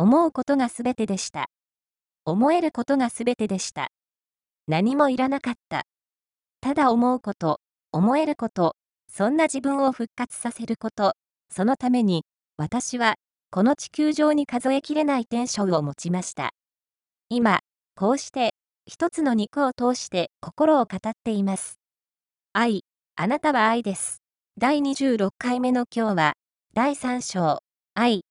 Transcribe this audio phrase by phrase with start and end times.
[0.00, 1.50] 思うことがすべてでした。
[2.24, 3.88] 思えることがすべてでした。
[4.68, 5.86] 何もいらなかった。
[6.60, 8.76] ただ思うこと、思えること、
[9.10, 11.14] そんな自分を復活させること、
[11.50, 12.24] そのために、
[12.56, 13.16] 私は、
[13.50, 16.52] この地球上に数えきれないテンションを持ちました。
[17.28, 17.58] 今、
[17.96, 18.54] こうして、
[18.86, 21.80] 一つの肉を通して心を語っています。
[22.52, 22.84] 愛、
[23.16, 24.22] あなたは愛です。
[24.58, 26.32] 第26回目の今日は、
[26.72, 27.58] 第3章、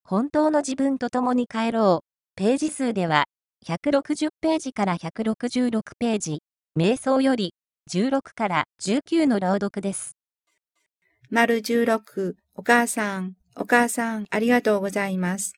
[0.10, 2.08] 本当の自分と共に帰ろう。
[2.38, 3.26] ページ数では、
[3.66, 6.40] 160ページから166ページ、
[6.78, 7.54] 瞑想より
[7.92, 10.16] 16から19の朗読です。
[11.30, 15.56] 丸16、お母さん、お母さん、ありがとうございます。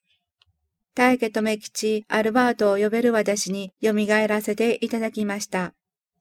[0.95, 3.93] 大家留吉、アルバートを呼べる私に蘇
[4.27, 5.75] らせていただきました。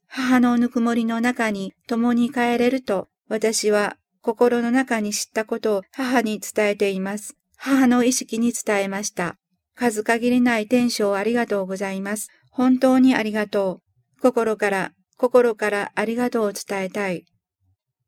[0.06, 7.37] 母のぬくもりの中に共に帰れると、私は心の中に知ったことを母に伝えています。
[7.58, 9.36] 母の意識に伝えました。
[9.74, 12.28] 数限りない天使をありがとうございます。
[12.50, 13.80] 本当にありがと
[14.18, 14.20] う。
[14.22, 17.24] 心から、心からありがとうを伝えたい。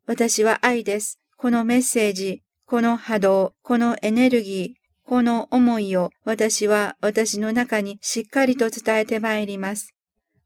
[0.07, 1.21] 私は愛です。
[1.37, 9.95] このメッセージ、この波動、このエネルギー、この思いを私は私の中にしっかりと伝えてまいります。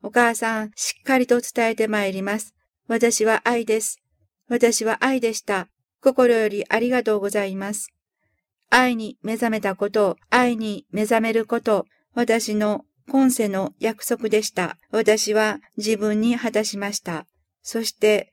[0.02, 2.54] お母さん、しっかりと伝えてまいります。
[2.88, 3.98] 私は愛です。
[4.48, 5.68] 私は愛でした。
[6.02, 7.93] 心よりありがとうございます。
[8.70, 14.78] 愛に目覚めたこと、愛に目覚めること、私の今世の約束でした。
[14.90, 17.26] 私は自分に果たしました。
[17.62, 18.32] そして、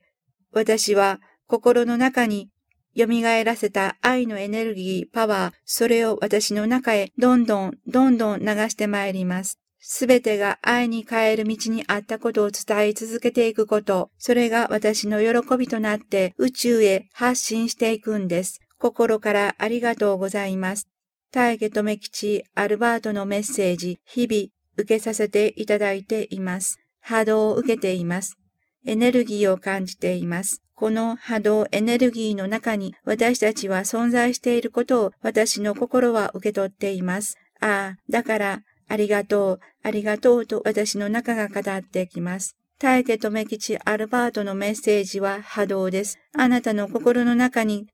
[0.52, 2.50] 私は心の中に
[2.96, 3.06] 蘇
[3.44, 9.58] らせた愛のエネルギー、パワー、それを私の中へどんどん、どんどん流してまいります。
[9.84, 18.60] すべてが愛に変える道にあったことを伝え続けていくこと、それが私の喜びとなって宇宙へ発信していくんです。
[18.82, 20.88] 心からありがとうございます。
[21.30, 26.80] 大家留吉アルバートのメッセージ、日々受けさせていただいています。
[27.00, 28.36] 波動を受けています。
[28.84, 30.62] エネルギーを感じています。
[30.74, 37.36] この波動エネルギーの中に私たちは存在していることを私の心は受け取っています。
[37.60, 42.56] ああ、だから、ありがとう、ありがとうと私の中が語ってきます。
[42.80, 46.18] 大家留吉アルバートのメッセージは波動です。
[46.36, 47.86] あなたの心の中に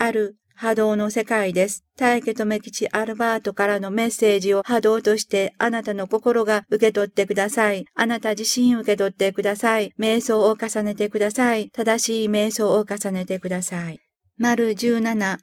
[0.00, 1.84] ある波動の世界です。
[1.96, 7.84] 大家留吉アルバートからのメッセージを波動としてあなたの心が受け取ってください。
[7.96, 9.92] あなた自身受け取ってください。
[9.98, 11.70] 瞑想を重ねてください。
[11.70, 13.98] 正しい瞑想を重ねてください。
[14.38, 15.38] 丸17、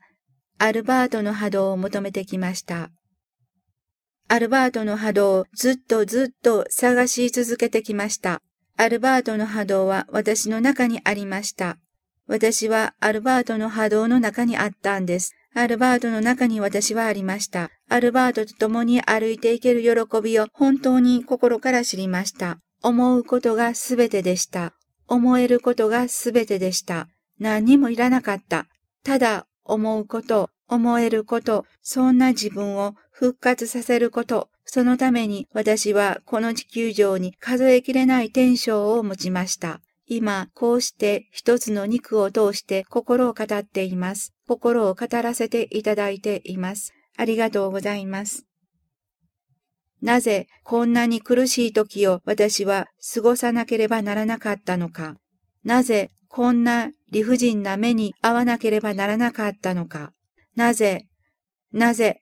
[0.58, 2.92] アルバートの波動を求めてきました。
[4.30, 8.42] アルバートの波動をずっとずっと探し続けてきました。
[8.78, 11.78] アルバートの波動は私の中にありました。
[12.28, 15.36] 私はアルバートの波動の中にあったんです。
[15.54, 17.70] アルバートの中に私はありました。
[17.88, 22.58] アルバートと共に歩いていける喜びを本当に心から知りました。
[22.82, 24.74] 思うことがすべてでした。
[25.08, 27.08] 思えることがすべてでした。
[27.40, 28.68] 何にもいらなかった。
[29.04, 39.80] ただ思うこと、思えること、そんな自分を復活させること、そのために私はこの地球上に数えきれない天性を持ちました。
[40.08, 44.34] 今、こうして一つの肉を通して心を語っています。
[44.48, 46.94] 心を語らせていただいています。
[47.18, 48.46] ありがとうございます。
[50.02, 55.16] なぜこんなに苦しい時を私は過ごさなければならなかったのか。
[55.64, 60.12] なぜこんな理不尽な目に遭わなければならなかったのか。
[60.56, 61.08] なぜ、
[61.72, 62.22] なぜ、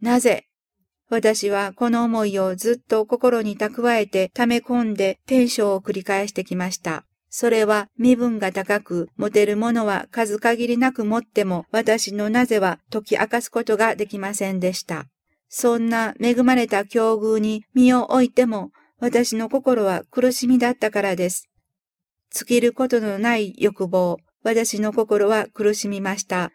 [0.00, 0.46] なぜ、
[1.08, 7.04] 私はこの思いをずっと心に蓄えて溜め込んでテンションを繰り返してきました。
[7.36, 15.06] それは身分が高く、持てるものは数限りなく持っても、私のなぜは解き明かすことができませんでした。
[15.48, 18.70] そんな恵まれた境遇に身を置いても、
[19.00, 21.48] 私の心は苦しみだったからです。
[22.30, 26.52] 尽きることのない欲望、私の心は苦しみました。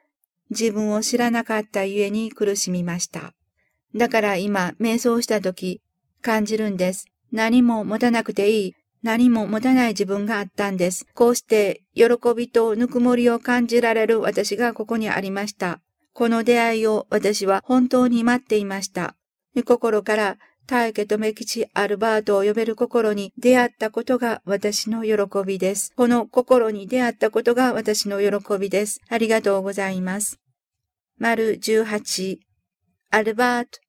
[0.49, 3.33] 自分を知らなかったゆえに苦しみました。
[3.97, 5.81] だから今、瞑想した時、
[6.21, 7.07] 感じるんです。
[7.33, 8.78] 何も持たなくていい。
[9.01, 11.05] 何も持たない自分があったんです。
[11.13, 12.05] こうして、喜
[12.35, 15.79] びとぬくもりを感じられる私がここにありました。
[16.13, 19.15] この出会いを私は本当に待っていました。
[19.65, 20.37] 心から、
[20.67, 25.93] 大家留吉アルバートを呼べる心に出会ったことが私の喜びです。
[25.95, 29.01] この心に出会ったことが私の喜びです。
[29.09, 30.39] ありがとうございます。
[31.17, 32.37] 丸18
[33.11, 33.79] アルバート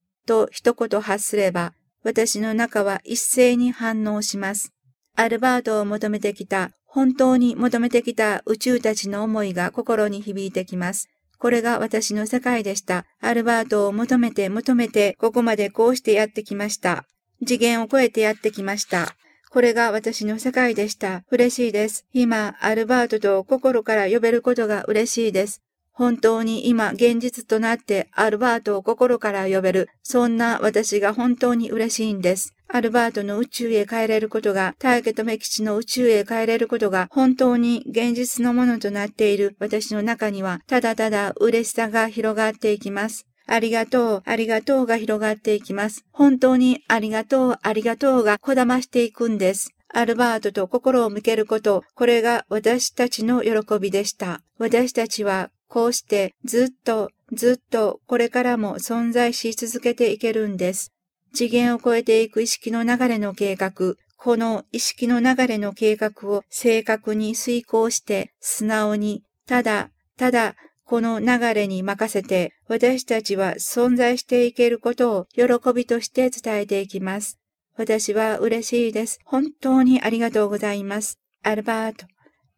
[0.46, 4.72] と一言発すれば、私の中は一斉に反応します。
[5.20, 11.10] アルバートを求めてきた、本当に求めてきた宇宙たちの思いが心に響いてきます。
[11.38, 13.04] これが私の世界でした。
[13.20, 17.04] アルバートを求めて求めて、ここまでこうしてやってきました。
[17.46, 19.14] 次元を超えてやってきました。
[19.50, 21.22] これが私の世界でした。
[21.30, 22.06] 嬉しいです。
[22.14, 25.60] 今、アルバートと心から呼べることが嬉しいです。
[25.92, 29.90] 本当に今現実となってアルバートを心から呼べる。
[30.02, 32.54] そんな私が本当に嬉しいんです。
[32.72, 43.26] アルバートの宇宙へ帰れることが、大家とメキチの宇宙へ帰れることが、本当に現実のものとなっている私の中には、ただただ嬉しさが広がっていきます。
[43.46, 46.04] ありがとう、ありがとうが広がっていきます。
[46.12, 49.74] 本当にありがとう、ありがとうがこだましていくんです。
[49.92, 54.42] アルバートと心を向けること、これが私たちの喜びでした。
[54.58, 60.92] 私たちはこうしてずっとずっとこれからも存在し続けていけるんです。
[61.32, 77.38] 次元を超えていく意識の流れの計画、この意識の流れの計画を正確に遂行して素直に、ただ、ただこの流れに任せて私たちは存在していけることを喜びとして伝えていきます。
[77.76, 79.20] 私は嬉しいです。
[79.24, 81.18] 本当にありがとうございます。
[81.42, 82.06] アルバート、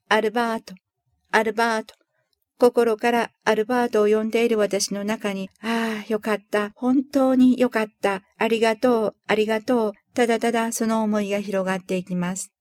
[0.08, 0.74] アルバート、
[1.30, 2.01] アルバート。
[2.62, 6.70] 心からアルバートを呼んでいる私の中に、ああ、よかった。
[6.76, 8.22] 本当によかった。
[8.38, 9.92] ありがとう、ありがとう。
[10.14, 12.52] ただただその思いが広がっていきます。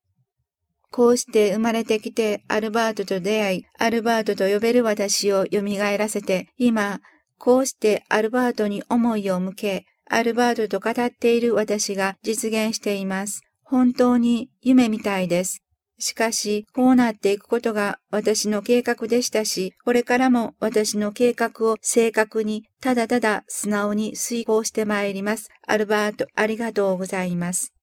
[0.89, 6.99] こうして生まれてきてアルバートと出会い、アルバートと呼べる私を蘇らせて、今、
[7.37, 13.43] こうしてアルバートに思いを向け、アルバートと語っている私が実現しています。
[13.63, 15.60] 本当に夢みたいです。
[16.01, 25.49] しかし、こうなっていくことが私の計画でしたし、これからも私の計画を正確に、ただただ素直に遂行してまいります。
[25.65, 27.73] アルバート、ありがとうございます。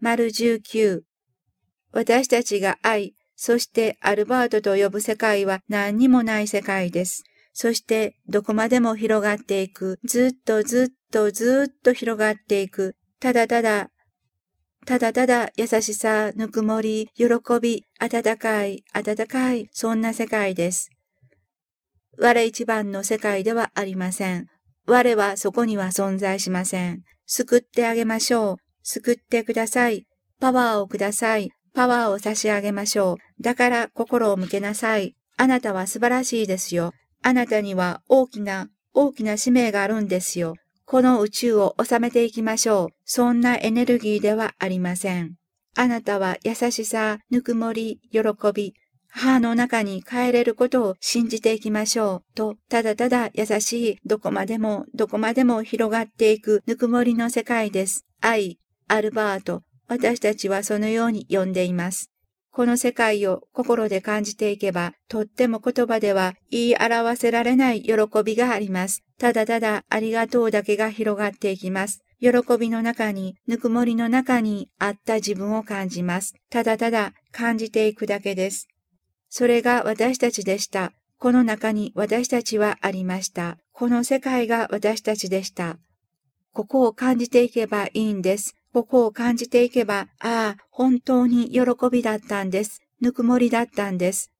[0.00, 1.02] 丸19
[1.92, 7.24] 私たちが愛、そしてアルバートと呼ぶ世界は何にもない世界です。
[7.52, 9.98] そしてどこまでも広がっていく。
[10.04, 12.96] ずっとずっとずっと広がっていく。
[13.20, 13.90] ただただ、
[14.86, 17.26] ただただ優しさ、ぬくもり、喜
[17.60, 20.90] び、温かい、温かい、そんな世界です。
[22.18, 24.46] 我一番の世界ではありません。
[24.86, 27.02] 我はそこには存在しません。
[27.26, 28.56] 救ってあげましょう。
[28.82, 30.06] 救ってください。
[30.38, 31.50] パワーをください。
[31.72, 33.42] パワーを差し上げましょう。
[33.42, 35.14] だから心を向けなさい。
[35.36, 36.92] あなたは素晴らしいですよ。
[37.22, 40.54] あなたには大きな、大きな使命があるんですよ。
[40.86, 42.94] この宇宙を収めていきましょう。
[43.04, 45.36] そんなエネルギーではありません。
[45.76, 48.20] あなたは優しさ、ぬくもり、喜
[48.54, 48.74] び、
[49.08, 52.34] 母の中に帰れることを信じていきましょう。
[52.34, 58.04] と、ただただ優しい、どこまでも、どこまでも広がっていくぬくもりの世界です。
[58.20, 62.10] 愛、アルバート、私たちはそのように呼んでいます。
[62.54, 69.02] この世界を心で感じていけば、とっても言葉では言い表せられない喜びがあります。
[69.18, 72.04] ただただありがとうだけが広がっていきます。
[72.20, 76.36] 喜びの中に、ぬくもりの中にあった自分を感じます。
[76.48, 78.68] ただただ感じていくだけです。
[79.28, 80.92] それが私たちでした。
[81.18, 83.58] この中に私たちはありました。
[83.72, 85.78] この世界が私たちでした。
[86.52, 88.54] ここを感じていけばいいんです。
[88.74, 91.60] ここを感じていけば、ああ、本当に喜
[91.92, 92.82] びだったんです。
[93.00, 94.32] ぬくもりだったんです。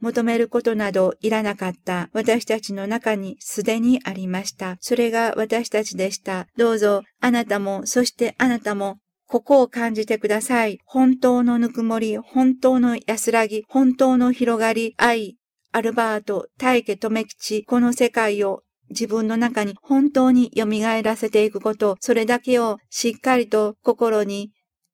[0.00, 4.76] 求めることなどいらなかった私たちの中にすでにありました。
[4.80, 6.48] それが私たちでした。
[6.56, 10.80] どうぞ、あなたも、そしてあなたも、ここを感じてください。
[10.84, 15.36] 本当のぬくもり、本当の安らぎ、本当の広がり、愛、
[15.70, 20.66] アルバート、大家留吉、この世界を自分の中に本当に蘇
[21.02, 24.52] らせていくこと、それだけをしっかりと心に、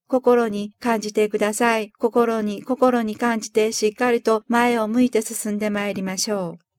[0.09, 1.91] 心に感じてください。
[1.99, 6.72] 心に、心に感じてしっかりと前を向いて進んでまいりましょう。